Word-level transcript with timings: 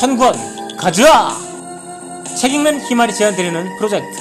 천권 0.00 0.32
가져와! 0.78 1.36
책 2.40 2.54
읽는 2.54 2.80
희말이 2.80 3.12
제안드리는 3.12 3.76
프로젝트. 3.76 4.18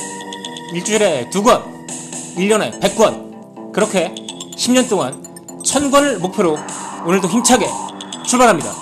일주일에 0.74 1.30
두 1.30 1.42
권, 1.42 1.88
1년에 2.36 2.82
100권. 2.82 3.72
그렇게 3.72 4.14
10년 4.58 4.90
동안 4.90 5.24
천권을 5.64 6.20
목표로 6.20 6.58
오늘도 7.06 7.30
힘차게 7.30 7.66
출발합니다. 8.28 8.74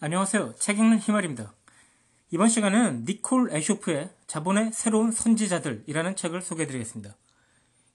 안녕하세요. 0.00 0.56
책 0.58 0.78
읽는 0.78 0.98
희말입니다. 0.98 1.54
이번 2.32 2.50
시간은 2.50 3.06
니콜 3.06 3.48
에쇼프의 3.50 4.10
자본의 4.32 4.72
새로운 4.72 5.12
선지자들이라는 5.12 6.16
책을 6.16 6.40
소개해 6.40 6.66
드리겠습니다. 6.66 7.14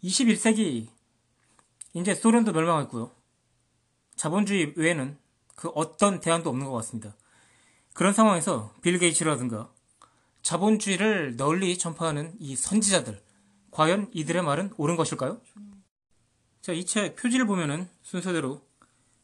21세기 0.03 0.87
이제 1.95 2.13
소련도 2.13 2.51
멸망했고요. 2.51 3.09
자본주의 4.15 4.71
외에는 4.75 5.17
그 5.55 5.69
어떤 5.69 6.19
대안도 6.19 6.51
없는 6.51 6.67
것 6.67 6.73
같습니다. 6.73 7.15
그런 7.93 8.13
상황에서 8.13 8.71
빌 8.83 8.99
게이츠라든가 8.99 9.73
자본주의를 10.43 11.37
널리 11.37 11.75
전파하는 11.75 12.35
이 12.37 12.55
선지자들 12.55 13.19
과연 13.71 14.11
이들의 14.13 14.43
말은 14.43 14.73
옳은 14.77 14.95
것일까요? 14.95 15.41
자, 16.61 16.71
이 16.71 16.85
책 16.85 17.15
표지를 17.15 17.47
보면은 17.47 17.89
순서대로 18.03 18.61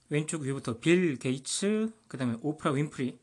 왼쪽 0.09 0.41
위부터 0.41 0.79
빌 0.79 1.19
게이츠, 1.19 1.91
그 2.07 2.17
다음에 2.17 2.37
오프라 2.41 2.71
윈프리, 2.71 3.19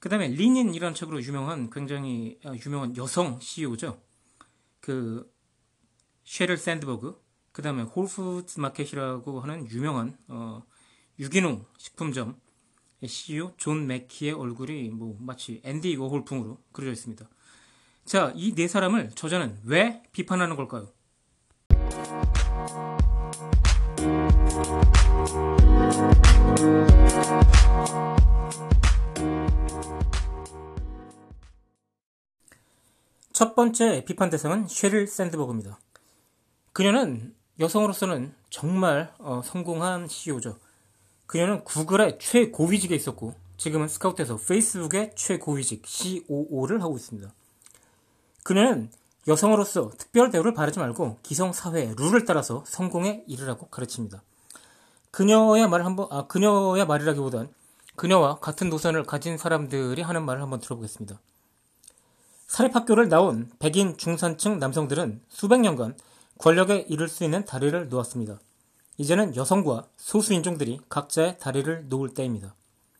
그 0.00 0.08
다음에 0.08 0.28
린 0.28 0.44
인이라는 0.44 0.94
책으로 0.94 1.20
유명한 1.22 1.70
굉장히 1.70 2.38
아, 2.44 2.52
유명한 2.66 2.96
여성 2.96 3.40
CEO죠. 3.40 4.00
그 4.80 5.30
쉐릴 6.24 6.56
샌드버그, 6.56 7.20
그 7.52 7.62
다음에 7.62 7.82
홀푸드 7.82 8.60
마켓이라고 8.60 9.40
하는 9.40 9.68
유명한 9.70 10.16
어, 10.28 10.62
유기농 11.18 11.66
식품점 11.78 12.40
CEO 13.04 13.52
존 13.56 13.86
맥키의 13.86 14.32
얼굴이 14.32 14.90
뭐 14.90 15.16
마치 15.20 15.60
앤디 15.64 15.96
워홀풍으로 15.96 16.62
그려져 16.72 16.92
있습니다. 16.92 17.28
자, 18.04 18.32
이 18.36 18.54
네 18.54 18.68
사람을 18.68 19.10
저자는 19.14 19.58
왜 19.64 20.02
비판하는 20.12 20.56
걸까요? 20.56 20.92
첫 33.38 33.54
번째 33.54 34.04
비판 34.04 34.30
대상은 34.30 34.66
쉐릴 34.66 35.06
샌드버그입니다. 35.06 35.78
그녀는 36.72 37.36
여성으로서는 37.60 38.34
정말 38.50 39.14
어, 39.18 39.42
성공한 39.44 40.08
CEO죠. 40.08 40.58
그녀는 41.26 41.62
구글의 41.62 42.18
최고위직에 42.18 42.96
있었고 42.96 43.34
지금은 43.56 43.86
스카우트에서 43.86 44.38
페이스북의 44.38 45.12
최고위직 45.14 45.86
COO를 45.86 46.82
하고 46.82 46.96
있습니다. 46.96 47.32
그녀는 48.42 48.90
여성으로서 49.28 49.92
특별 49.96 50.32
대우를 50.32 50.52
바라지 50.52 50.80
말고 50.80 51.18
기성 51.22 51.52
사회의 51.52 51.94
룰을 51.96 52.24
따라서 52.24 52.64
성공에 52.66 53.22
이르라고 53.28 53.68
가르칩니다. 53.68 54.20
그녀의 55.12 55.68
말을 55.68 55.86
한번, 55.86 56.08
아, 56.10 56.26
그녀의 56.26 56.88
말이라기보단 56.88 57.54
그녀와 57.94 58.40
같은 58.40 58.68
노선을 58.68 59.04
가진 59.04 59.38
사람들이 59.38 60.02
하는 60.02 60.24
말을 60.24 60.42
한번 60.42 60.58
들어보겠습니다. 60.58 61.20
사립학교를 62.48 63.08
나온 63.08 63.50
백인 63.58 63.96
중산층 63.96 64.58
남성들은 64.58 65.20
수백 65.28 65.60
년간 65.60 65.96
권력에 66.38 66.86
이를 66.88 67.06
수 67.08 67.22
있는 67.22 67.44
다리를 67.44 67.88
놓았습니다. 67.88 68.40
이제는 68.96 69.36
여성과 69.36 69.86
소수인종들이 69.96 70.80
각자의 70.88 71.38
다리를 71.38 71.88
놓을 71.88 72.14
때입니다. 72.14 72.54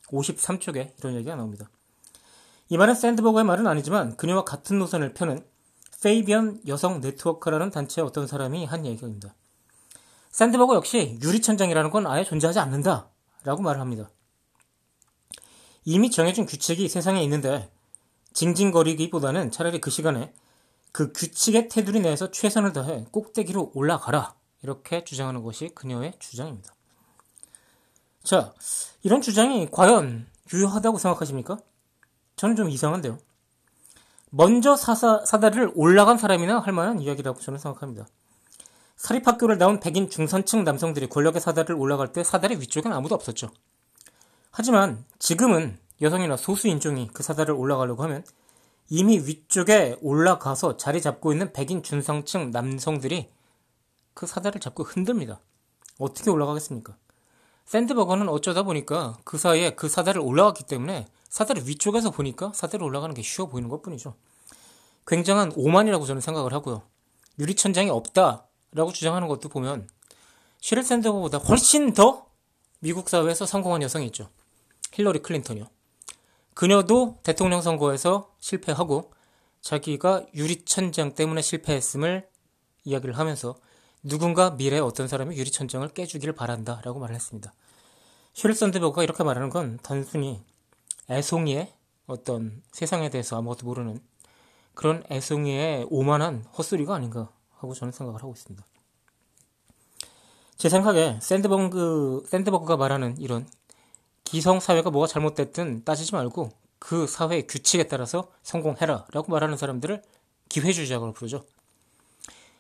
53쪽에 0.09 0.93
이런 0.99 1.15
얘기가 1.15 1.35
나옵니다. 1.35 1.69
이 2.69 2.77
말은 2.77 2.95
샌드버그의 2.95 3.45
말은 3.45 3.67
아니지만 3.67 4.17
그녀와 4.17 4.45
같은 4.45 4.79
노선을 4.79 5.15
펴는 5.15 5.45
페이비언 6.03 6.61
여성 6.69 7.01
네트워크라는 7.01 7.71
단체의 7.71 8.07
어떤 8.07 8.27
사람이 8.27 8.67
한 8.67 8.85
얘기입니다. 8.87 9.35
샌드버그 10.31 10.75
역시 10.75 11.19
유리천장이라는 11.23 11.91
건 11.91 12.07
아예 12.07 12.23
존재하지 12.23 12.59
않는다 12.59 13.09
라고 13.45 13.63
말을 13.63 13.81
합니다. 13.81 14.11
이미 15.85 16.11
정해진 16.11 16.45
규칙이 16.45 16.89
세상에 16.89 17.23
있는데 17.25 17.71
징징거리기보다는 18.33 19.51
차라리 19.51 19.81
그 19.81 19.91
시간에 19.91 20.33
그 20.93 21.13
규칙의 21.13 21.69
테두리 21.69 22.01
내에서 22.01 22.31
최선을 22.31 22.73
다해 22.73 23.07
꼭대기로 23.11 23.73
올라가라. 23.75 24.35
이렇게 24.63 25.05
주장하는 25.05 25.43
것이 25.43 25.69
그녀의 25.75 26.15
주장입니다. 26.19 26.75
자, 28.25 28.53
이런 29.03 29.21
주장이 29.21 29.71
과연 29.71 30.27
유효하다고 30.53 30.99
생각하십니까? 30.99 31.59
저는 32.37 32.57
좀 32.57 32.69
이상한데요. 32.69 33.19
먼저 34.31 34.77
사사, 34.77 35.25
사다리를 35.25 35.73
올라간 35.75 36.19
사람이나 36.19 36.59
할 36.61 36.73
만한 36.73 37.01
이야기라고 37.01 37.41
저는 37.41 37.59
생각합니다. 37.59 38.07
사립학교를 38.97 39.59
나온 39.59 39.81
백인 39.81 40.11
중산층 40.11 40.65
남성들이 40.65 41.09
권력의 41.09 41.41
사다리를 41.41 41.75
올라갈 41.77 42.13
때 42.13 42.25
사다리 42.25 42.57
위쪽엔 42.57 42.93
아무도 42.93 43.15
없었죠. 43.15 43.51
하지만 44.51 45.05
지금은 45.19 45.79
여성이나 46.01 46.37
소수 46.37 46.69
인종이 46.69 47.09
그 47.13 47.23
사다리를 47.23 47.55
올라가려고 47.55 48.03
하면 48.05 48.25
이미 48.91 49.19
위쪽에 49.19 49.99
올라가서 50.01 50.77
자리 50.77 51.03
잡고 51.03 51.33
있는 51.33 51.53
백인 51.53 51.83
중상층 51.83 52.51
남성들이 52.51 53.29
그 54.15 54.27
사다리를 54.27 54.61
잡고 54.61 54.85
흔듭니다. 54.85 55.41
어떻게 55.99 56.31
올라가겠습니까? 56.31 56.97
샌드버거는 57.67 58.29
어쩌다 58.29 58.63
보니까 58.63 59.19
그 59.25 59.37
사이에 59.37 59.71
그 59.75 59.89
사다리를 59.89 60.23
올라갔기 60.23 60.65
때문에 60.65 61.07
사다리 61.29 61.63
위쪽에서 61.67 62.11
보니까 62.11 62.53
사다리 62.55 62.83
올라가는 62.83 63.15
게 63.15 63.21
쉬워 63.23 63.49
보이는 63.49 63.69
것 63.69 63.83
뿐이죠. 63.83 64.15
굉장한 65.07 65.53
오만이라고 65.55 66.07
저는 66.07 66.23
생각을 66.23 66.53
하고요. 66.53 66.83
유리천장이 67.39 67.91
없다라고 67.91 68.93
주장하는 68.93 69.29
것도 69.29 69.49
보면 69.49 69.89
쉐릴 70.61 70.83
샌드버그보다 70.83 71.39
훨씬 71.39 71.93
더 71.93 72.27
미국 72.81 73.09
사회에서 73.09 73.45
성공한 73.47 73.83
여성이 73.83 74.07
있죠. 74.07 74.31
힐러리 74.93 75.21
클린턴이요. 75.21 75.67
그녀도 76.59 77.21
대통령 77.23 77.63
선거에서 77.63 78.35
실패하고 78.41 79.13
자기가 79.61 80.27
유리천장 80.35 81.15
때문에 81.15 81.41
실패했음을 81.41 82.29
이야기를 82.83 83.17
하면서 83.17 83.55
누군가 84.03 84.51
미래에 84.51 84.81
어떤 84.81 85.07
사람이 85.07 85.37
유리천장을 85.37 85.87
깨주기를 85.91 86.35
바란다 86.35 86.81
라고 86.83 86.99
말을 86.99 87.15
했습니다. 87.15 87.55
쉐릴 88.33 88.57
샌드버그가 88.57 89.05
이렇게 89.05 89.23
말하는 89.23 89.51
건 89.51 89.79
단순히 89.85 90.43
애송이의 91.09 91.73
어떤 92.09 92.61
세상에 92.73 93.09
대해서 93.09 93.39
아무것도 93.39 93.65
모르는 93.65 94.03
그런 94.75 95.05
애송이의 95.13 95.87
오만한 95.91 96.45
헛소리가 96.59 96.93
아닌가 96.93 97.31
하고 97.55 97.73
저는 97.73 97.93
생각을 97.93 98.21
하고 98.21 98.33
있습니다. 98.33 98.67
제 100.57 100.69
생각에 100.69 101.21
샌드버그, 101.23 102.25
샌드버그가 102.27 102.77
말하는 102.77 103.17
이런 103.21 103.47
기성 104.31 104.61
사회가 104.61 104.91
뭐가 104.91 105.07
잘못됐든 105.07 105.85
따지지 105.85 106.13
말고 106.13 106.51
그 106.79 107.07
사회의 107.07 107.47
규칙에 107.47 107.85
따라서 107.85 108.31
성공해라 108.43 109.07
라고 109.11 109.33
말하는 109.33 109.57
사람들을 109.57 110.03
기회주의자라고 110.51 111.15
부르죠. 111.15 111.47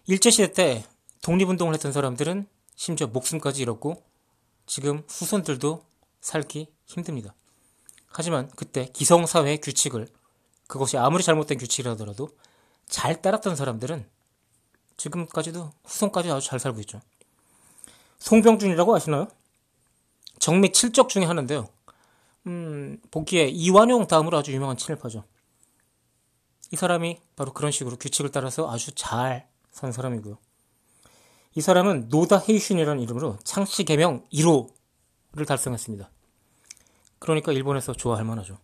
일제시대 0.06 0.54
때 0.54 0.84
독립운동을 1.20 1.74
했던 1.74 1.92
사람들은 1.92 2.46
심지어 2.74 3.06
목숨까지 3.08 3.60
잃었고 3.60 4.02
지금 4.64 5.02
후손들도 5.08 5.84
살기 6.22 6.72
힘듭니다. 6.86 7.34
하지만 8.06 8.50
그때 8.56 8.88
기성사회의 8.94 9.60
규칙을 9.60 10.08
그것이 10.68 10.96
아무리 10.96 11.22
잘못된 11.22 11.58
규칙이라더라도 11.58 12.30
잘 12.86 13.20
따랐던 13.20 13.56
사람들은 13.56 14.08
지금까지도 14.96 15.70
후손까지 15.84 16.30
아주 16.30 16.46
잘 16.46 16.58
살고 16.58 16.80
있죠. 16.80 17.02
송병준이라고 18.20 18.96
아시나요? 18.96 19.28
정미 20.48 20.70
7적 20.70 21.10
중에 21.10 21.26
하나인데요. 21.26 21.68
음, 22.46 22.98
보기에 23.10 23.48
이완용 23.48 24.06
다음으로 24.06 24.38
아주 24.38 24.50
유명한 24.54 24.78
친일파죠. 24.78 25.24
이 26.72 26.76
사람이 26.76 27.18
바로 27.36 27.52
그런 27.52 27.70
식으로 27.70 27.98
규칙을 27.98 28.30
따라서 28.30 28.70
아주 28.70 28.94
잘 28.94 29.46
산 29.78 29.92
사람이고요. 29.92 30.38
이 31.54 31.60
사람은 31.60 32.08
노다 32.08 32.40
헤이슌이라는 32.40 33.02
이름으로 33.02 33.36
창씨 33.44 33.84
개명 33.84 34.24
1호를 34.32 35.46
달성했습니다. 35.46 36.10
그러니까 37.18 37.52
일본에서 37.52 37.92
좋아할 37.92 38.24
만하죠. 38.24 38.56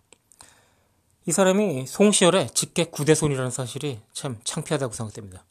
이 1.27 1.33
사람이 1.33 1.87
송시열의 1.87 2.55
직계 2.55 2.85
구대손이라는 2.85 3.51
사실이 3.51 4.01
참 4.15 4.41
창피하다고 4.43 4.95
생각됩니다. 4.95 5.45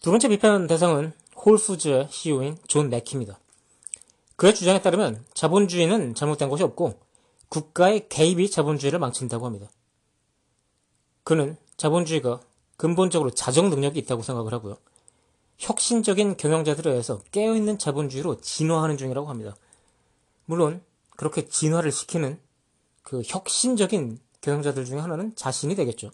두 0.00 0.10
번째 0.10 0.28
비판 0.28 0.66
대상은 0.66 1.14
홀푸즈의 1.34 2.08
CEO인 2.10 2.58
존 2.68 2.90
맥키입니다. 2.90 3.40
그의 4.36 4.54
주장에 4.54 4.82
따르면 4.82 5.24
자본주의는 5.34 6.14
잘못된 6.14 6.48
것이 6.48 6.62
없고 6.62 7.00
국가의 7.48 8.08
개입이 8.08 8.50
자본주의를 8.50 8.98
망친다고 8.98 9.46
합니다. 9.46 9.68
그는 11.24 11.56
자본주의가 11.76 12.40
근본적으로 12.76 13.30
자정 13.30 13.70
능력이 13.70 13.98
있다고 14.00 14.22
생각을 14.22 14.52
하고요. 14.52 14.76
혁신적인 15.58 16.36
경영자들에 16.36 16.90
의해서 16.90 17.22
깨어있는 17.32 17.78
자본주의로 17.78 18.40
진화하는 18.40 18.98
중이라고 18.98 19.28
합니다. 19.28 19.56
물론 20.44 20.82
그렇게 21.16 21.48
진화를 21.48 21.90
시키는 21.90 22.38
그 23.02 23.22
혁신적인 23.24 24.18
경영자들 24.42 24.84
중에 24.84 24.98
하나는 24.98 25.34
자신이 25.34 25.74
되겠죠. 25.74 26.10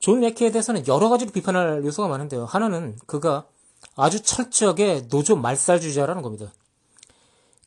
존 0.00 0.20
맥키에 0.20 0.50
대해서는 0.50 0.86
여러 0.88 1.08
가지로 1.08 1.30
비판할 1.30 1.84
요소가 1.84 2.08
많은데요. 2.08 2.46
하나는 2.46 2.98
그가 3.06 3.46
아주 3.94 4.22
철저하게 4.22 5.08
노조 5.08 5.36
말살주의자라는 5.36 6.22
겁니다. 6.22 6.52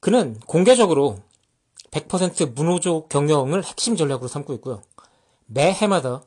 그는 0.03 0.37
공개적으로 0.47 1.17
100% 1.91 2.55
무노조 2.55 3.07
경영을 3.07 3.63
핵심 3.63 3.95
전략으로 3.95 4.27
삼고 4.27 4.51
있고요. 4.55 4.81
매 5.45 5.71
해마다 5.71 6.23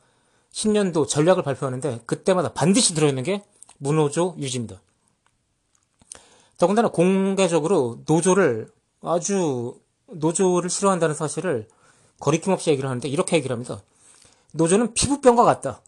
신년도 0.50 1.06
전략을 1.06 1.43
발표하는데 1.43 2.00
그때마다 2.06 2.55
반드시 2.55 2.94
들어있는 2.94 3.23
게 3.23 3.44
무노조 3.76 4.37
유지입니다. 4.38 4.81
더군다나 6.56 6.88
공개적으로 6.88 8.00
노조를 8.06 8.73
아주 9.02 9.78
노조를 10.06 10.70
싫어한다는 10.70 11.14
사실을 11.14 11.69
거리낌 12.19 12.55
없이 12.55 12.70
얘기를 12.70 12.88
하는데 12.88 13.06
이렇게 13.06 13.37
얘기를 13.37 13.52
합니다. 13.52 13.82
노조는 14.52 14.94
피부병과 14.94 15.44
같다. 15.44 15.82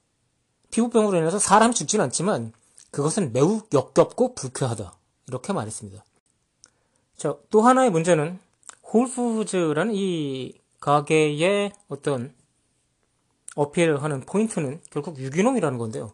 피부병으로 0.73 1.17
인해서 1.17 1.38
사람이 1.38 1.75
죽지는 1.75 2.05
않지만 2.05 2.52
그것은 2.90 3.32
매우 3.32 3.62
역겹고 3.73 4.35
불쾌하다. 4.35 4.93
이렇게 5.29 5.55
말했습니다. 5.55 6.05
자, 7.18 7.36
또 7.50 7.62
하나의 7.62 7.90
문제는 7.90 8.38
홀푸즈라는 8.92 9.92
이 9.92 10.54
가게의 10.78 11.72
어떤 11.88 12.32
어필을 13.56 14.04
하는 14.04 14.20
포인트는 14.20 14.80
결국 14.90 15.18
유기농이라는 15.18 15.78
건데요. 15.78 16.12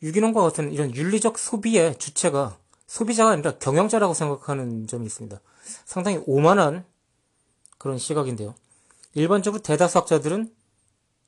유기농과 0.00 0.40
같은 0.42 0.72
이런 0.72 0.94
윤리적 0.94 1.38
소비의 1.38 1.98
주체가 1.98 2.56
소비자가 2.86 3.30
아니라 3.30 3.58
경영자라고 3.58 4.14
생각하는 4.14 4.86
점이 4.86 5.04
있습니다. 5.06 5.40
상당히 5.84 6.22
오만한 6.24 6.84
그런 7.78 7.98
시각인데요. 7.98 8.54
일반적으로 9.14 9.60
대다수 9.60 9.98
학자들은 9.98 10.54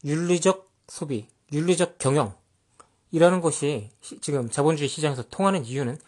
윤리적 0.04 0.70
소비, 0.86 1.26
윤리적 1.52 1.98
경영이라는 1.98 3.40
것이 3.42 3.90
지금 4.20 4.48
자본주의 4.48 4.88
시장에서 4.88 5.24
통하는 5.30 5.64
이유는 5.64 5.98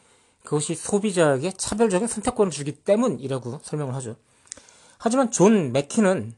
그것이 0.44 0.74
소비자에게 0.74 1.52
차별적인 1.52 2.08
선택권을 2.08 2.50
주기 2.50 2.72
때문이라고 2.72 3.60
설명을 3.62 3.94
하죠. 3.96 4.16
하지만 4.98 5.30
존 5.30 5.72
맥키는 5.72 6.34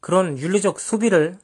그런 0.00 0.38
윤리적 0.38 0.78
소비를 0.80 1.38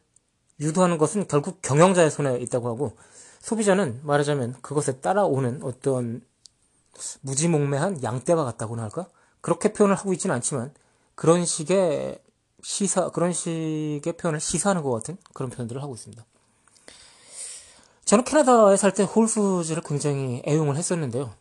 유도하는 0.61 0.99
것은 0.99 1.27
결국 1.27 1.63
경영자의 1.63 2.11
손에 2.11 2.37
있다고 2.39 2.69
하고 2.69 2.97
소비자는 3.41 4.01
말하자면 4.03 4.57
그것에 4.61 5.01
따라오는 5.01 5.63
어떤 5.63 6.23
무지몽매한 7.23 8.03
양떼와 8.03 8.45
같다고나 8.45 8.83
할까? 8.83 9.09
그렇게 9.41 9.73
표현을 9.73 9.97
하고 9.97 10.13
있지는 10.13 10.35
않지만 10.37 10.75
그런 11.15 11.47
식의 11.47 12.21
시사 12.63 13.11
그런 13.11 13.33
식의 13.33 14.13
표현을 14.19 14.39
시사하는 14.39 14.83
것 14.83 14.91
같은 14.91 15.17
그런 15.33 15.51
표현들을 15.51 15.83
하고 15.83 15.95
있습니다. 15.95 16.25
저는 18.05 18.25
캐나다에 18.25 18.77
살 18.77 18.93
때 18.93 19.05
홀푸즈를 19.05 19.83
굉장히 19.83 20.43
애용을 20.47 20.77
했었는데요. 20.77 21.33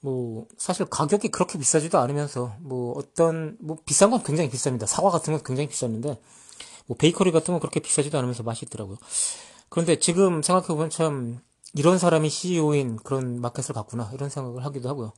뭐 0.00 0.46
사실 0.56 0.86
가격이 0.86 1.28
그렇게 1.28 1.58
비싸지도 1.58 1.98
않으면서 1.98 2.54
뭐 2.60 2.94
어떤 2.96 3.56
뭐 3.60 3.78
비싼 3.84 4.10
건 4.10 4.22
굉장히 4.22 4.50
비쌉니다. 4.50 4.86
사과 4.86 5.10
같은 5.10 5.32
건 5.32 5.42
굉장히 5.42 5.68
비쌌는데 5.68 6.20
뭐 6.86 6.96
베이커리 6.96 7.32
같은 7.32 7.52
건 7.52 7.60
그렇게 7.60 7.80
비싸지도 7.80 8.16
않으면서 8.18 8.42
맛있더라고요. 8.42 8.98
그런데 9.68 9.98
지금 9.98 10.42
생각해 10.42 10.68
보면 10.68 10.90
참 10.90 11.40
이런 11.74 11.98
사람이 11.98 12.30
CEO인 12.30 12.96
그런 12.96 13.40
마켓을 13.40 13.74
봤구나 13.74 14.10
이런 14.14 14.30
생각을 14.30 14.64
하기도 14.64 14.88
하고요. 14.88 15.12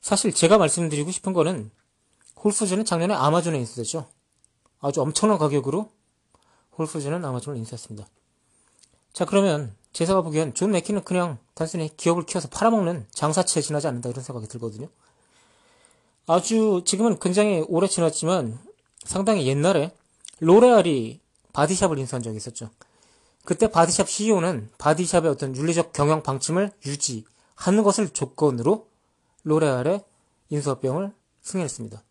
사실 0.00 0.34
제가 0.34 0.58
말씀드리고 0.58 1.10
싶은 1.10 1.32
거는 1.32 1.70
홀푸즈는 2.42 2.84
작년에 2.84 3.14
아마존에 3.14 3.58
인수됐죠. 3.58 4.06
아주 4.80 5.00
엄청난 5.00 5.38
가격으로 5.38 5.88
홀푸즈는 6.76 7.24
아마존을 7.24 7.58
인수했습니다. 7.58 8.06
자 9.14 9.24
그러면 9.24 9.74
제가 9.94 10.22
보기엔 10.22 10.54
존 10.54 10.72
맥키는 10.72 11.04
그냥 11.04 11.38
단순히 11.54 11.88
기업을 11.96 12.26
키워서 12.26 12.48
팔아먹는 12.48 13.06
장사치에 13.12 13.62
지나지 13.62 13.86
않는다 13.86 14.10
이런 14.10 14.22
생각이 14.24 14.48
들거든요. 14.48 14.88
아주 16.26 16.82
지금은 16.84 17.20
굉장히 17.20 17.64
오래 17.68 17.86
지났지만 17.86 18.58
상당히 19.04 19.46
옛날에 19.46 19.94
로레알이 20.40 21.20
바디샵을 21.52 21.98
인수한 21.98 22.22
적이 22.22 22.36
있었죠. 22.38 22.70
그때 23.44 23.68
바디샵 23.70 24.08
CEO는 24.08 24.70
바디샵의 24.78 25.30
어떤 25.30 25.54
윤리적 25.54 25.92
경영 25.92 26.24
방침을 26.24 26.72
유지하는 26.84 27.84
것을 27.84 28.08
조건으로 28.08 28.88
로레알의 29.44 30.02
인수합병을 30.48 31.12
승인했습니다. 31.42 32.02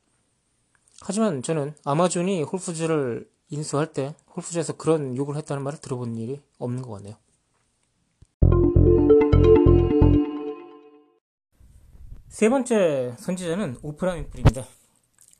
하지만 1.02 1.44
저는 1.44 1.76
아마존이 1.84 2.44
홀푸즈를 2.44 3.30
인수할 3.50 3.92
때 3.92 4.16
홀푸즈에서 4.36 4.78
그런 4.78 5.18
요구를 5.18 5.36
했다는 5.36 5.64
말을 5.64 5.80
들어본 5.82 6.16
일이 6.16 6.42
없는 6.60 6.82
것 6.82 6.92
같네요. 6.92 7.18
세 12.34 12.50
번째 12.50 13.14
선지자는 13.20 13.78
오프라 13.84 14.14
윈프리입니다. 14.14 14.66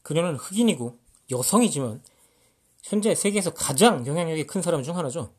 그녀는 0.04 0.36
흑인이고 0.36 1.00
여성이지만 1.32 2.04
현재 2.84 3.16
세계에서 3.16 3.56
가장 3.56 4.06
영향력이 4.06 4.46
큰 4.46 4.62
사람 4.62 4.84
중 4.84 4.96
하나죠. 4.96 5.34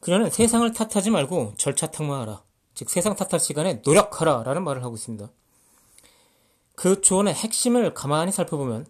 그녀는 0.00 0.28
세상을 0.28 0.68
탓하지 0.72 1.10
말고 1.10 1.54
절차 1.56 1.86
탕마하라. 1.86 2.42
즉 2.74 2.90
세상 2.90 3.14
탓할 3.14 3.38
시간에 3.38 3.82
노력하라 3.84 4.42
라는 4.42 4.64
말을 4.64 4.82
하고 4.82 4.96
있습니다. 4.96 5.30
그 6.74 7.00
조언의 7.00 7.32
핵심을 7.32 7.94
가만히 7.94 8.32
살펴보면 8.32 8.84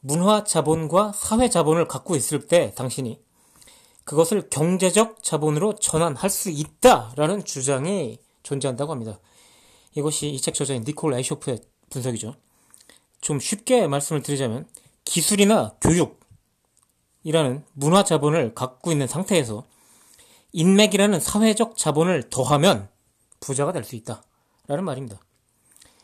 문화 0.00 0.42
자본과 0.42 1.12
사회 1.14 1.50
자본을 1.50 1.86
갖고 1.86 2.16
있을 2.16 2.46
때 2.46 2.72
당신이 2.74 3.22
그것을 4.04 4.48
경제적 4.48 5.22
자본으로 5.22 5.74
전환할 5.74 6.30
수 6.30 6.48
있다라는 6.48 7.44
주장이 7.44 8.20
존재한다고 8.42 8.90
합니다. 8.90 9.18
이것이 9.94 10.28
이 10.30 10.40
책 10.40 10.54
저자인 10.54 10.84
니콜 10.86 11.14
에이쇼프의 11.14 11.60
분석이죠. 11.90 12.34
좀 13.20 13.38
쉽게 13.40 13.86
말씀을 13.86 14.22
드리자면 14.22 14.66
기술이나 15.04 15.76
교육이라는 15.80 17.64
문화 17.74 18.04
자본을 18.04 18.54
갖고 18.54 18.90
있는 18.92 19.06
상태에서 19.06 19.64
인맥이라는 20.52 21.20
사회적 21.20 21.76
자본을 21.76 22.30
더하면 22.30 22.88
부자가 23.40 23.72
될 23.72 23.84
수 23.84 23.96
있다. 23.96 24.22
라는 24.68 24.84
말입니다. 24.84 25.20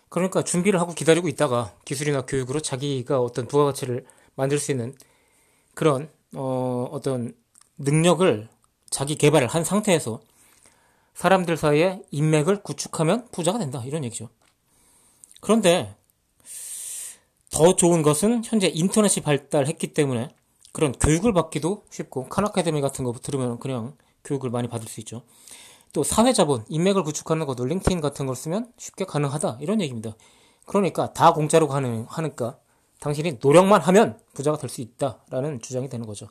그러니까 0.09 0.43
준비를 0.43 0.81
하고 0.81 0.95
기다리고 0.95 1.29
있다가 1.29 1.75
기술이나 1.85 2.23
교육으로 2.23 2.61
자기가 2.61 3.21
어떤 3.21 3.47
부가가치를 3.47 4.07
만들 4.35 4.59
수 4.59 4.71
있는 4.73 4.95
그런 5.75 6.11
어, 6.35 6.89
어떤 6.91 7.35
능력을 7.79 8.49
자기 8.91 9.17
개발을 9.17 9.49
한 9.49 9.65
상태에서 9.65 10.21
사람들 11.19 11.57
사이에 11.57 12.01
인맥을 12.13 12.63
구축하면 12.63 13.27
부자가 13.33 13.59
된다. 13.59 13.83
이런 13.85 14.05
얘기죠. 14.05 14.29
그런데 15.41 15.97
더 17.51 17.75
좋은 17.75 18.03
것은 18.03 18.45
현재 18.45 18.71
인터넷이 18.73 19.25
발달했기 19.25 19.95
때문에 19.95 20.33
그런 20.73 20.93
교육을 20.93 21.33
받기도 21.33 21.83
쉽고 21.91 22.29
칸 22.29 22.45
아카데미 22.45 22.81
같은 22.81 23.05
거 23.05 23.13
들으면 23.21 23.59
그냥 23.59 23.97
교육을 24.23 24.51
많이 24.51 24.69
받을 24.69 24.87
수 24.87 25.01
있죠. 25.01 25.25
또 25.93 26.05
사회자본, 26.05 26.65
인맥을 26.69 27.03
구축하는 27.03 27.47
것도 27.47 27.65
링크인 27.65 28.01
같은 28.01 28.27
걸 28.27 28.37
쓰면 28.37 28.73
쉽게 28.77 29.05
가능하다 29.05 29.59
이런 29.61 29.81
얘기입니다. 29.81 30.15
그러니까 30.67 31.13
다 31.15 31.33
공짜로 31.33 31.67
가능하니까 31.67 32.61
당신이 33.01 33.39
노력만 33.43 33.81
하면 33.81 34.21
부자가 34.35 34.57
될 34.57 34.71
수 34.71 34.83
있다라는 34.83 35.63
주장이 35.63 35.89
되는 35.89 36.07
거죠. 36.07 36.29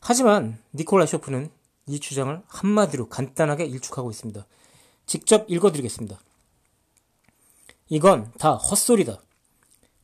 하지만 0.00 0.62
니콜라 0.74 1.04
쇼프는 1.04 1.59
이 1.90 1.98
주장을 1.98 2.40
한마디로 2.46 3.08
간단하게 3.08 3.66
일축하고 3.66 4.10
있습니다. 4.10 4.46
직접 5.06 5.44
읽어드리겠습니다. 5.50 6.20
이건 7.88 8.30
다 8.38 8.54
헛소리다. 8.54 9.20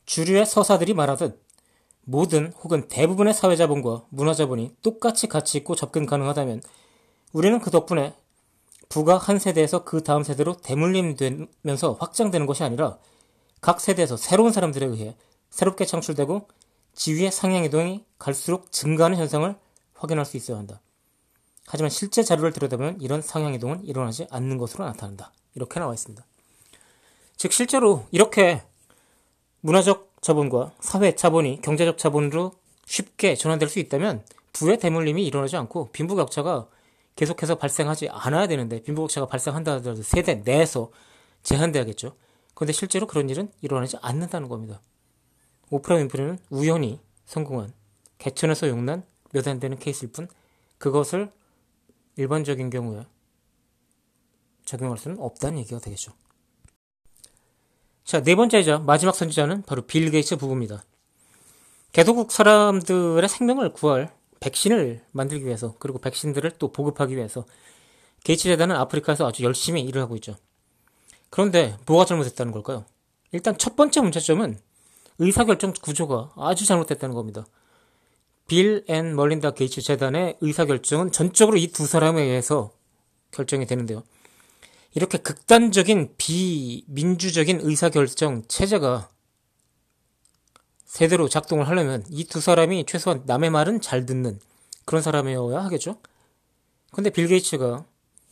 주류의 0.05 0.45
서사들이 0.45 0.93
말하듯 0.93 1.41
모든 2.03 2.51
혹은 2.61 2.89
대부분의 2.89 3.33
사회자본과 3.33 4.05
문화자본이 4.09 4.75
똑같이 4.81 5.27
가치 5.27 5.57
있고 5.59 5.75
접근 5.75 6.05
가능하다면 6.05 6.61
우리는 7.31 7.59
그 7.59 7.71
덕분에 7.71 8.13
부가 8.89 9.17
한 9.17 9.39
세대에서 9.39 9.85
그 9.85 10.03
다음 10.03 10.23
세대로 10.23 10.57
대물림되면서 10.57 11.97
확장되는 11.99 12.47
것이 12.47 12.63
아니라 12.63 12.97
각 13.61 13.79
세대에서 13.79 14.17
새로운 14.17 14.51
사람들에 14.51 14.85
의해 14.85 15.15
새롭게 15.49 15.85
창출되고 15.85 16.47
지위의 16.95 17.31
상향 17.31 17.63
이동이 17.63 18.03
갈수록 18.19 18.71
증가하는 18.73 19.17
현상을 19.17 19.55
확인할 19.93 20.25
수 20.25 20.35
있어야 20.35 20.57
한다. 20.57 20.81
하지만 21.67 21.89
실제 21.89 22.23
자료를 22.23 22.53
들여다보면 22.53 23.01
이런 23.01 23.21
상향이동은 23.21 23.83
일어나지 23.83 24.25
않는 24.31 24.57
것으로 24.57 24.85
나타난다. 24.85 25.33
이렇게 25.53 25.79
나와 25.79 25.93
있습니다. 25.93 26.25
즉 27.35 27.51
실제로 27.51 28.07
이렇게 28.11 28.63
문화적 29.61 30.13
자본과 30.21 30.71
사회 30.79 31.13
자본이 31.13 31.61
경제적 31.61 31.97
자본으로 31.97 32.53
쉽게 32.85 33.35
전환될 33.35 33.67
수 33.67 33.79
있다면 33.79 34.23
부의 34.53 34.79
대물림이 34.79 35.25
일어나지 35.25 35.57
않고 35.57 35.89
빈부격차가 35.91 36.67
계속해서 37.17 37.55
발생하지 37.55 38.09
않아야 38.09 38.47
되는데 38.47 38.81
빈부격차가 38.81 39.27
발생한다 39.27 39.73
하더라도 39.75 40.03
세대 40.03 40.35
내에서 40.35 40.89
제한돼야겠죠. 41.43 42.15
그런데 42.53 42.71
실제로 42.71 43.07
그런 43.07 43.29
일은 43.29 43.51
일어나지 43.61 43.97
않는다는 44.01 44.47
겁니다. 44.47 44.79
오프라 45.69 45.97
윈프리는 45.97 46.39
우연히 46.49 46.99
성공한 47.25 47.73
개천에서 48.19 48.69
용난 48.69 49.03
몇 49.33 49.47
안 49.47 49.59
되는 49.59 49.77
케이스일 49.77 50.11
뿐 50.13 50.29
그것을 50.77 51.31
일반적인 52.17 52.69
경우에 52.69 53.05
적용할 54.65 54.97
수는 54.97 55.17
없다는 55.19 55.59
얘기가 55.59 55.79
되겠죠. 55.79 56.11
자, 58.03 58.21
네 58.21 58.35
번째이자 58.35 58.79
마지막 58.79 59.15
선지자는 59.15 59.63
바로 59.63 59.83
빌 59.83 60.11
게이츠 60.11 60.37
부부입니다. 60.37 60.83
개도국 61.93 62.31
사람들의 62.31 63.27
생명을 63.27 63.73
구할 63.73 64.13
백신을 64.39 65.03
만들기 65.11 65.45
위해서 65.45 65.75
그리고 65.79 65.99
백신들을 65.99 66.51
또 66.59 66.71
보급하기 66.71 67.15
위해서 67.15 67.45
게이츠 68.23 68.43
재단은 68.43 68.75
아프리카에서 68.75 69.27
아주 69.27 69.43
열심히 69.43 69.81
일을 69.81 70.01
하고 70.01 70.15
있죠. 70.15 70.35
그런데 71.29 71.77
뭐가 71.85 72.05
잘못됐다는 72.05 72.51
걸까요? 72.51 72.85
일단 73.31 73.57
첫 73.57 73.75
번째 73.75 74.01
문제점은 74.01 74.59
의사결정 75.19 75.73
구조가 75.81 76.33
아주 76.37 76.65
잘못됐다는 76.65 77.15
겁니다. 77.15 77.45
빌 78.47 78.83
앤 78.87 79.15
멀린다 79.15 79.51
게이츠 79.51 79.81
재단의 79.81 80.37
의사결정은 80.41 81.11
전적으로 81.11 81.57
이 81.57 81.67
두 81.67 81.85
사람에 81.85 82.21
의해서 82.21 82.71
결정이 83.31 83.65
되는데요. 83.65 84.03
이렇게 84.93 85.17
극단적인 85.17 86.15
비민주적인 86.17 87.59
의사결정 87.61 88.43
체제가 88.47 89.09
제대로 90.87 91.27
작동을 91.27 91.67
하려면 91.67 92.03
이 92.09 92.23
두 92.23 92.39
사람이 92.39 92.85
최소한 92.87 93.23
남의 93.25 93.49
말은 93.49 93.81
잘 93.81 94.05
듣는 94.05 94.39
그런 94.85 95.01
사람이어야 95.03 95.63
하겠죠. 95.65 95.99
근데 96.91 97.09
빌 97.09 97.27
게이츠가 97.27 97.85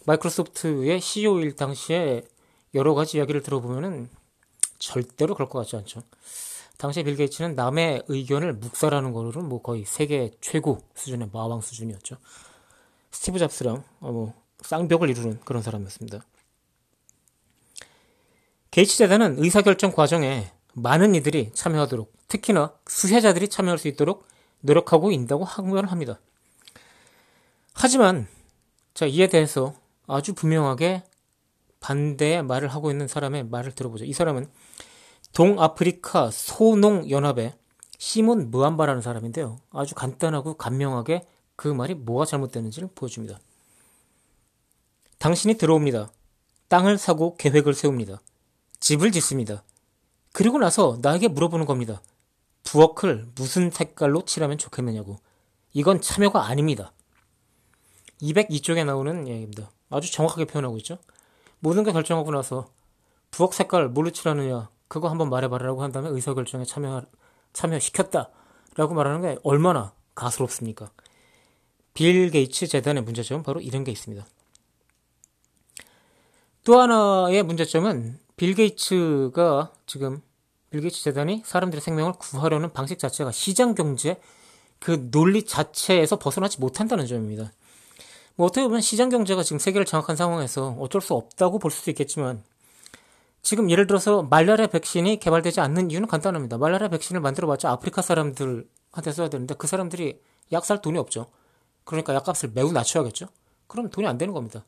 마이크로소프트의 0.05 1.01
CEO일 1.01 1.55
당시에 1.55 2.23
여러 2.73 2.93
가지 2.93 3.17
이야기를 3.17 3.43
들어보면은 3.43 4.09
절대로 4.79 5.35
그럴 5.35 5.49
것 5.49 5.59
같지 5.59 5.75
않죠. 5.75 6.01
당시에 6.77 7.03
빌 7.03 7.15
게이츠는 7.15 7.55
남의 7.55 8.03
의견을 8.07 8.53
묵살하는 8.53 9.13
거로는 9.13 9.47
뭐 9.47 9.61
거의 9.61 9.85
세계 9.85 10.31
최고 10.41 10.79
수준의 10.95 11.29
마왕 11.31 11.61
수준이었죠. 11.61 12.17
스티브 13.11 13.39
잡스랑 13.39 13.83
어, 14.01 14.11
뭐 14.11 14.33
쌍벽을 14.61 15.09
이루는 15.09 15.39
그런 15.45 15.61
사람이었습니다. 15.61 16.25
게이츠 18.71 18.97
재단은 18.97 19.41
의사결정 19.41 19.93
과정에 19.93 20.51
많은 20.73 21.15
이들이 21.15 21.51
참여하도록 21.53 22.11
특히나 22.27 22.73
수혜자들이 22.87 23.47
참여할 23.47 23.77
수 23.77 23.87
있도록 23.87 24.27
노력하고 24.59 25.11
있다고 25.11 25.45
항변을 25.45 25.91
합니다. 25.91 26.19
하지만 27.73 28.27
자 28.93 29.05
이에 29.05 29.27
대해서 29.27 29.73
아주 30.07 30.33
분명하게 30.33 31.03
반대의 31.79 32.43
말을 32.43 32.67
하고 32.67 32.91
있는 32.91 33.07
사람의 33.07 33.45
말을 33.45 33.73
들어보죠. 33.73 34.05
이 34.05 34.13
사람은 34.13 34.49
동아프리카 35.35 36.31
소농연합의 36.31 37.53
시몬 37.97 38.51
무암바라는 38.51 39.01
사람인데요. 39.01 39.59
아주 39.69 39.93
간단하고 39.93 40.53
간명하게 40.53 41.27
그 41.57 41.67
말이 41.67 41.93
뭐가 41.93 42.23
잘못되는지를 42.23 42.89
보여줍니다. 42.95 43.37
당신이 45.19 45.55
들어옵니다. 45.55 46.09
땅을 46.69 46.97
사고 46.97 47.35
계획을 47.35 47.73
세웁니다. 47.73 48.21
집을 48.79 49.11
짓습니다. 49.11 49.63
그리고 50.31 50.57
나서 50.57 50.99
나에게 51.01 51.27
물어보는 51.27 51.65
겁니다. 51.65 52.01
부엌을 52.63 53.27
무슨 53.35 53.69
색깔로 53.71 54.23
칠하면 54.23 54.57
좋겠느냐고. 54.57 55.17
이건 55.73 55.99
참여가 55.99 56.45
아닙니다. 56.45 56.93
202쪽에 58.21 58.85
나오는 58.85 59.27
얘기입니다. 59.27 59.69
아주 59.89 60.09
정확하게 60.13 60.45
표현하고 60.45 60.77
있죠. 60.77 60.97
모든 61.59 61.83
게 61.83 61.91
결정하고 61.91 62.31
나서 62.31 62.69
부엌 63.31 63.53
색깔 63.53 63.89
뭘로 63.89 64.11
칠하느냐 64.11 64.69
그거 64.87 65.09
한번 65.09 65.29
말해봐라라고 65.29 65.83
한 65.83 65.91
다음에 65.91 66.09
의사결정에 66.09 66.65
참여 66.65 67.03
참여시켰다라고 67.53 68.93
말하는 68.93 69.21
게 69.21 69.37
얼마나 69.43 69.93
가스롭습니까? 70.13 70.91
빌 71.93 72.29
게이츠 72.29 72.67
재단의 72.67 73.03
문제점은 73.03 73.43
바로 73.43 73.61
이런 73.61 73.83
게 73.83 73.91
있습니다. 73.91 74.25
또 76.65 76.79
하나의 76.79 77.43
문제점은 77.43 78.19
빌 78.35 78.53
게이츠가 78.53 79.71
지금 79.85 80.21
빌 80.69 80.81
게이츠 80.81 81.03
재단이 81.03 81.43
사람들의 81.45 81.81
생명을 81.81 82.13
구하려는 82.13 82.73
방식 82.73 82.99
자체가 82.99 83.31
시장 83.31 83.75
경제 83.75 84.19
그 84.79 85.09
논리 85.09 85.43
자체에서 85.43 86.19
벗어나지 86.19 86.59
못한다는 86.59 87.07
점입니다. 87.07 87.53
뭐 88.35 88.47
어떻게 88.47 88.63
보면 88.63 88.81
시장 88.81 89.09
경제가 89.09 89.43
지금 89.43 89.59
세계를 89.59 89.85
장악한 89.85 90.17
상황에서 90.17 90.75
어쩔 90.79 91.01
수 91.01 91.13
없다고 91.13 91.59
볼 91.59 91.71
수도 91.71 91.91
있겠지만 91.91 92.43
지금 93.45 93.69
예를 93.69 93.85
들어서 93.85 94.23
말라리아 94.23 94.65
백신이 94.65 95.19
개발되지 95.19 95.61
않는 95.61 95.91
이유는 95.91 96.07
간단합니다. 96.07 96.57
말라리아 96.57 96.87
백신을 96.87 97.21
만들어봤자 97.21 97.69
아프리카 97.69 98.01
사람들한테 98.01 99.11
써야 99.13 99.29
되는데 99.29 99.53
그 99.53 99.67
사람들이 99.67 100.19
약 100.51 100.65
살 100.65 100.81
돈이 100.81 100.97
없죠. 100.97 101.27
그러니까 101.83 102.15
약값을 102.15 102.53
매우 102.55 102.71
낮춰야겠죠. 102.71 103.27
그럼 103.67 103.91
돈이 103.91 104.07
안 104.07 104.17
되는 104.17 104.33
겁니다. 104.33 104.65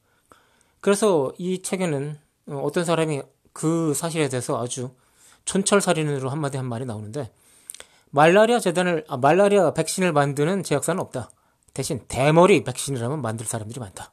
그래서 0.79 1.33
이 1.39 1.63
책에는 1.63 2.19
어떤 2.49 2.85
사람이 2.85 3.23
그 3.51 3.95
사실에 3.95 4.29
대해서 4.29 4.61
아주 4.61 4.91
촌철살인으로 5.45 6.29
한마디 6.29 6.57
한 6.57 6.67
말이 6.67 6.85
나오는데 6.85 7.31
말라리아 8.11 8.59
재단을 8.59 9.05
아, 9.07 9.17
말라리아 9.17 9.73
백신을 9.73 10.11
만드는 10.13 10.61
제약사는 10.61 11.01
없다. 11.01 11.31
대신 11.73 12.05
대머리 12.07 12.63
백신이라면 12.63 13.23
만들 13.23 13.47
사람들이 13.47 13.79
많다. 13.79 14.11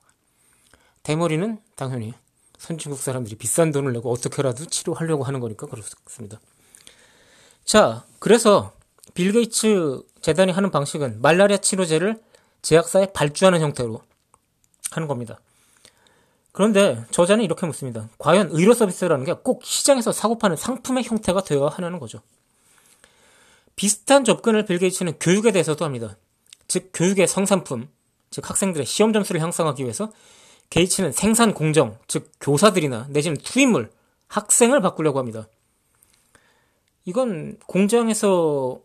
대머리는 1.02 1.58
당연히 1.76 2.14
선진국 2.64 2.98
사람들이 2.98 3.36
비싼 3.36 3.72
돈을 3.72 3.92
내고 3.92 4.10
어떻게라도 4.10 4.64
치료하려고 4.64 5.24
하는 5.24 5.40
거니까 5.40 5.66
그렇습니다. 5.66 6.40
자, 7.64 8.04
그래서 8.18 8.72
빌 9.12 9.32
게이츠 9.32 10.02
재단이 10.22 10.50
하는 10.50 10.70
방식은 10.70 11.20
말라리아 11.20 11.58
치료제를 11.58 12.22
제약사에 12.62 13.12
발주하는 13.12 13.60
형태로 13.60 14.00
하는 14.92 15.08
겁니다. 15.08 15.38
그런데 16.52 17.04
저자는 17.10 17.44
이렇게 17.44 17.66
묻습니다. 17.66 18.08
과연 18.16 18.48
의료 18.52 18.72
서비스라는 18.72 19.26
게 19.26 19.34
꼭 19.34 19.64
시장에서 19.64 20.12
사고 20.12 20.38
파는 20.38 20.56
상품의 20.56 21.04
형태가 21.04 21.42
되어야 21.42 21.68
하는 21.68 21.98
거죠. 21.98 22.22
비슷한 23.76 24.24
접근을 24.24 24.64
빌 24.64 24.78
게이츠는 24.78 25.18
교육에 25.18 25.52
대해서도 25.52 25.84
합니다. 25.84 26.16
즉 26.68 26.90
교육의 26.94 27.28
생산품, 27.28 27.88
즉 28.30 28.48
학생들의 28.48 28.86
시험 28.86 29.12
점수를 29.12 29.42
향상하기 29.42 29.82
위해서 29.82 30.10
게이츠는 30.70 31.12
생산 31.12 31.54
공정, 31.54 31.98
즉 32.08 32.30
교사들이나 32.40 33.06
내지는 33.10 33.36
투입물, 33.36 33.90
학생을 34.28 34.80
바꾸려고 34.80 35.18
합니다. 35.18 35.48
이건 37.04 37.58
공장에서 37.66 38.80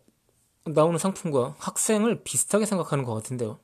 나오는 0.66 0.98
상품과 0.98 1.56
학생을 1.58 2.24
비슷하게 2.24 2.66
생각하는 2.66 3.04
것 3.04 3.14
같은데요. 3.16 3.60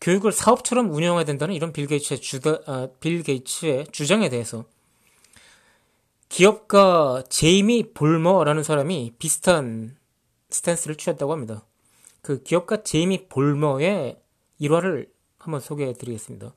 교육을 0.00 0.30
사업처럼 0.32 0.92
운영해야 0.92 1.24
된다는 1.24 1.54
이런 1.54 1.72
빌 1.72 1.86
게이츠의, 1.86 2.20
주다, 2.20 2.58
아, 2.66 2.88
빌 3.00 3.22
게이츠의 3.22 3.88
주장에 3.90 4.28
대해서 4.28 4.64
기업가 6.28 7.24
제이미 7.28 7.92
볼머라는 7.92 8.62
사람이 8.62 9.14
비슷한 9.18 9.96
스탠스를 10.50 10.96
취했다고 10.96 11.32
합니다. 11.32 11.64
그 12.22 12.42
기업가 12.42 12.82
제이미 12.82 13.26
볼머의 13.28 14.20
일화를 14.58 15.10
한번 15.38 15.60
소개해 15.60 15.94
드리겠습니다. 15.94 16.52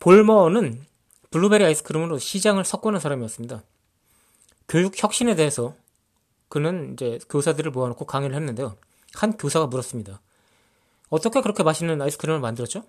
볼머는 0.00 0.84
블루베리 1.30 1.64
아이스크림으로 1.64 2.18
시장을 2.18 2.64
석권한 2.64 3.00
사람이었습니다. 3.00 3.62
교육 4.68 5.00
혁신에 5.00 5.34
대해서 5.34 5.76
그는 6.48 6.94
이제 6.94 7.18
교사들을 7.28 7.70
모아놓고 7.70 8.06
강의를 8.06 8.34
했는데요. 8.34 8.76
한 9.14 9.36
교사가 9.36 9.66
물었습니다. 9.66 10.20
어떻게 11.08 11.40
그렇게 11.40 11.62
맛있는 11.62 12.00
아이스크림을 12.02 12.40
만들었죠? 12.40 12.82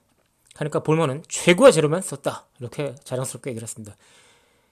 하니까 0.55 0.79
볼머는 0.81 1.23
최고의 1.27 1.73
재료만 1.73 2.01
썼다. 2.01 2.45
이렇게 2.59 2.95
자랑스럽게 3.03 3.51
얘기를 3.51 3.63
했습니다. 3.63 3.95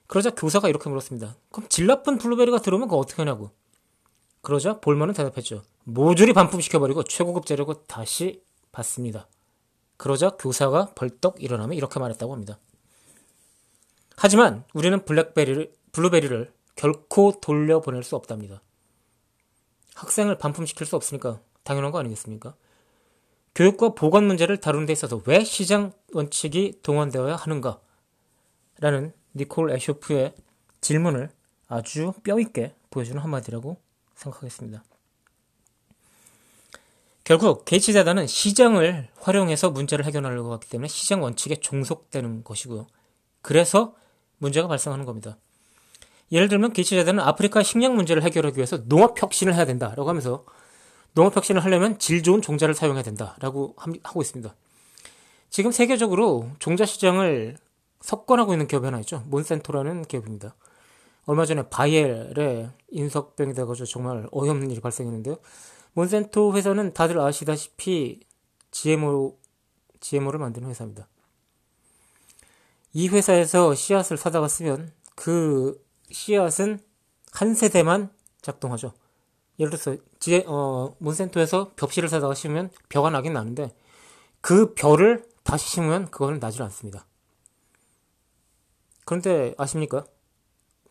그러자 0.06 0.30
교사가 0.30 0.68
이렇게 0.68 0.88
물었습니다. 0.88 1.36
그럼 1.50 1.68
질 1.68 1.86
나쁜 1.86 2.18
블루베리가 2.18 2.60
들어오면 2.60 2.88
그거 2.88 2.98
어떻게 2.98 3.22
하냐고. 3.22 3.50
그러자 4.42 4.80
볼머는 4.80 5.14
대답했죠. 5.14 5.62
모조리 5.84 6.32
반품시켜버리고 6.32 7.04
최고급 7.04 7.46
재료고 7.46 7.86
다시 7.86 8.42
받습니다. 8.72 9.28
그러자 10.00 10.30
교사가 10.30 10.92
벌떡 10.94 11.42
일어나며 11.42 11.74
이렇게 11.74 12.00
말했다고 12.00 12.32
합니다. 12.32 12.58
하지만 14.16 14.64
우리는 14.72 15.04
블랙베리를, 15.04 15.74
블루베리를 15.92 16.50
결코 16.74 17.38
돌려보낼 17.38 18.02
수 18.02 18.16
없답니다. 18.16 18.62
학생을 19.94 20.38
반품시킬 20.38 20.86
수 20.86 20.96
없으니까 20.96 21.42
당연한 21.64 21.92
거 21.92 21.98
아니겠습니까? 21.98 22.54
교육과 23.54 23.90
보건 23.90 24.26
문제를 24.26 24.56
다루는 24.56 24.86
데 24.86 24.94
있어서 24.94 25.20
왜 25.26 25.44
시장 25.44 25.92
원칙이 26.14 26.80
동원되어야 26.82 27.36
하는가? 27.36 27.78
라는 28.78 29.12
니콜 29.36 29.70
애쇼프의 29.70 30.34
질문을 30.80 31.30
아주 31.68 32.14
뼈있게 32.24 32.74
보여주는 32.88 33.20
한마디라고 33.20 33.76
생각하겠습니다. 34.14 34.82
결국 37.30 37.64
게이츠 37.64 37.92
재단은 37.92 38.26
시장을 38.26 39.06
활용해서 39.20 39.70
문제를 39.70 40.04
해결하려고 40.04 40.52
하기 40.54 40.68
때문에 40.68 40.88
시장 40.88 41.22
원칙에 41.22 41.54
종속되는 41.54 42.42
것이고요. 42.42 42.88
그래서 43.40 43.94
문제가 44.38 44.66
발생하는 44.66 45.04
겁니다. 45.04 45.36
예를 46.32 46.48
들면 46.48 46.72
게이츠 46.72 46.96
재단은 46.96 47.22
아프리카 47.22 47.62
식량 47.62 47.94
문제를 47.94 48.24
해결하기 48.24 48.56
위해서 48.56 48.82
농업 48.88 49.22
혁신을 49.22 49.54
해야 49.54 49.64
된다라고 49.64 50.08
하면서 50.08 50.44
농업 51.14 51.36
혁신을 51.36 51.62
하려면 51.64 52.00
질 52.00 52.24
좋은 52.24 52.42
종자를 52.42 52.74
사용해야 52.74 53.04
된다라고 53.04 53.76
하고 54.02 54.20
있습니다. 54.20 54.52
지금 55.50 55.70
세계적으로 55.70 56.50
종자 56.58 56.84
시장을 56.84 57.58
석권하고 58.00 58.54
있는 58.54 58.66
기업이 58.66 58.86
하나 58.86 58.98
있죠. 58.98 59.22
몬산토라는 59.28 60.06
기업입니다. 60.06 60.56
얼마 61.26 61.46
전에 61.46 61.62
바이엘의 61.70 62.70
인석병이 62.90 63.54
돼가지고 63.54 63.86
정말 63.86 64.26
어이없는 64.32 64.68
일이 64.72 64.80
발생했는데요. 64.80 65.36
몬센토 65.92 66.54
회사는 66.54 66.92
다들 66.94 67.18
아시다시피 67.20 68.20
GMO, 68.70 69.36
GMO를 70.00 70.38
만드는 70.38 70.68
회사입니다. 70.68 71.08
이 72.92 73.08
회사에서 73.08 73.74
씨앗을 73.74 74.16
사다가 74.16 74.48
쓰면 74.48 74.92
그 75.14 75.84
씨앗은 76.10 76.80
한 77.32 77.54
세대만 77.54 78.10
작동하죠. 78.42 78.92
예를 79.58 79.70
들어서 79.70 79.96
지, 80.18 80.42
어, 80.46 80.96
몬센토에서 80.98 81.72
벽실을 81.76 82.08
사다가 82.08 82.34
심으면 82.34 82.70
벼가 82.88 83.10
나긴 83.10 83.34
나는데 83.34 83.74
그 84.40 84.74
벼를 84.74 85.28
다시 85.42 85.68
심으면 85.68 86.10
그거는 86.10 86.40
나질 86.40 86.62
않습니다. 86.62 87.06
그런데 89.04 89.54
아십니까? 89.58 90.04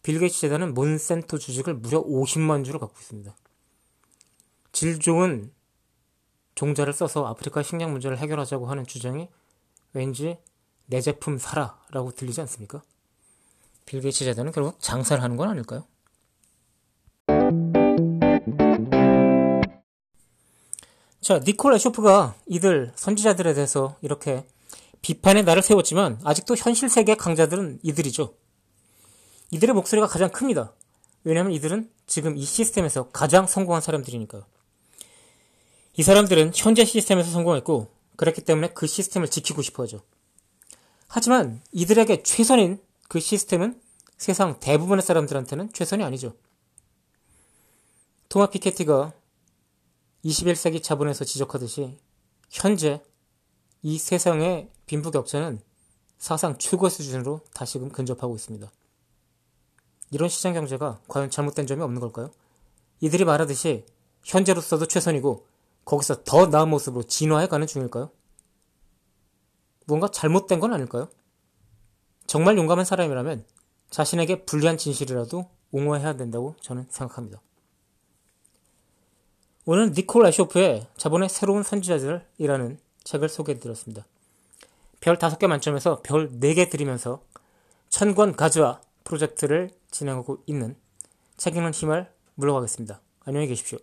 빌 0.03 0.19
게이츠 0.19 0.39
재단은 0.39 0.73
몬산토 0.73 1.37
주식을 1.37 1.75
무려 1.75 2.03
50만 2.03 2.63
주를 2.63 2.79
갖고 2.79 2.95
있습니다. 2.99 3.35
질 4.79 4.97
좋은 4.97 5.51
종자를 6.55 6.93
써서 6.93 7.25
아프리카 7.25 7.61
식량 7.63 7.91
문제를 7.91 8.17
해결하자고 8.17 8.67
하는 8.67 8.85
주장이 8.85 9.27
왠지 9.91 10.37
내 10.85 11.01
제품 11.01 11.37
사라 11.37 11.77
라고 11.91 12.13
들리지 12.13 12.39
않습니까? 12.39 12.81
빌 13.85 13.99
게이츠 13.99 14.23
재단은 14.23 14.53
결국 14.53 14.79
장사를 14.79 15.21
하는 15.21 15.35
건 15.35 15.49
아닐까요? 15.49 15.83
자, 21.19 21.39
니콜 21.39 21.73
애쇼프가 21.73 22.35
이들 22.45 22.93
선지자들에 22.95 23.55
대해서 23.55 23.97
이렇게 23.99 24.45
비판의 25.01 25.43
날을 25.43 25.61
세웠지만 25.61 26.21
아직도 26.23 26.55
현실 26.55 26.87
세계 26.87 27.15
강자들은 27.15 27.79
이들이죠. 27.83 28.33
이들의 29.51 29.75
목소리가 29.75 30.07
가장 30.07 30.29
큽니다. 30.29 30.71
왜냐하면 31.25 31.51
이들은 31.51 31.91
지금 32.07 32.37
이 32.37 32.45
시스템에서 32.45 33.09
가장 33.09 33.45
성공한 33.45 33.81
사람들이니까요. 33.81 34.45
이 35.99 36.03
사람들은 36.03 36.53
현재 36.55 36.85
시스템에서 36.85 37.29
성공했고 37.29 37.91
그렇기 38.15 38.39
때문에 38.45 38.69
그 38.69 38.87
시스템을 38.87 39.29
지키고 39.29 39.61
싶어 39.61 39.83
하죠. 39.83 39.99
하지만 41.09 41.61
이들에게 41.73 42.23
최선인 42.23 42.81
그 43.09 43.19
시스템은 43.19 43.81
세상 44.15 44.61
대부분의 44.61 45.01
사람들한테는 45.01 45.73
최선이 45.73 46.01
아니죠. 46.05 46.37
토마 48.29 48.49
피케티가 48.49 49.11
21세기 50.23 50.81
자본에서 50.81 51.25
지적하듯이 51.25 51.97
현재 52.49 53.03
이 53.81 53.97
세상의 53.97 54.69
빈부격차는 54.85 55.59
사상 56.17 56.57
최고 56.59 56.87
수준으로 56.87 57.41
다시금 57.53 57.89
근접하고 57.89 58.35
있습니다. 58.35 58.71
이런 60.11 60.29
시장 60.29 60.53
경제가 60.53 61.01
과연 61.09 61.29
잘못된 61.29 61.67
점이 61.67 61.81
없는 61.81 61.99
걸까요? 61.99 62.31
이들이 63.01 63.25
말하듯이 63.25 63.83
현재로서도 64.23 64.85
최선이고 64.85 65.49
거기서 65.85 66.23
더 66.23 66.47
나은 66.47 66.69
모습으로 66.69 67.03
진화해 67.03 67.47
가는 67.47 67.65
중일까요? 67.65 68.11
뭔가 69.87 70.07
잘못된 70.07 70.59
건 70.59 70.73
아닐까요? 70.73 71.09
정말 72.27 72.57
용감한 72.57 72.85
사람이라면 72.85 73.45
자신에게 73.89 74.45
불리한 74.45 74.77
진실이라도 74.77 75.49
옹호해야 75.71 76.15
된다고 76.15 76.55
저는 76.61 76.85
생각합니다. 76.89 77.41
오늘 79.65 79.91
니콜 79.91 80.23
라쇼프의 80.23 80.87
자본의 80.97 81.29
새로운 81.29 81.63
선지자들이라는 81.63 82.79
책을 83.03 83.29
소개해드렸습니다. 83.29 84.05
별 84.99 85.17
5개 85.17 85.47
만점에서 85.47 86.01
별 86.01 86.29
4개 86.29 86.69
드리면서 86.69 87.23
천권 87.89 88.35
가즈아 88.35 88.81
프로젝트를 89.03 89.71
진행하고 89.91 90.43
있는 90.45 90.75
책 91.37 91.55
읽는 91.55 91.71
힘을 91.71 92.11
물러가겠습니다. 92.35 93.01
안녕히 93.25 93.47
계십시오. 93.47 93.79